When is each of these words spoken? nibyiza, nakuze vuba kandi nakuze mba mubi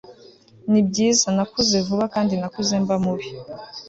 nibyiza, 0.71 1.27
nakuze 1.35 1.75
vuba 1.87 2.05
kandi 2.13 2.33
nakuze 2.41 2.73
mba 2.83 2.95
mubi 3.03 3.27